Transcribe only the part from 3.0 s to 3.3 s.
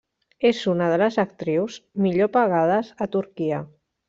a